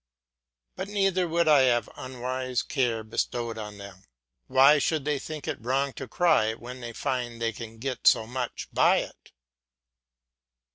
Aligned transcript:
But 0.75 0.87
neither 0.87 1.27
would 1.27 1.47
I 1.47 1.61
have 1.61 1.87
unwise 1.95 2.63
care 2.63 3.03
bestowed 3.03 3.59
on 3.59 3.77
them. 3.77 4.03
Why 4.47 4.79
should 4.79 5.05
they 5.05 5.19
think 5.19 5.47
it 5.47 5.61
wrong 5.63 5.93
to 5.93 6.07
cry 6.07 6.55
when 6.55 6.79
they 6.81 6.91
find 6.91 7.39
they 7.39 7.53
can 7.53 7.77
get 7.77 8.07
so 8.07 8.25
much 8.25 8.67
by 8.73 8.97
it? 9.01 9.31